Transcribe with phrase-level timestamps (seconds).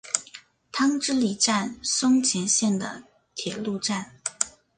[0.71, 3.03] 汤之里站松前线的
[3.35, 4.13] 铁路站。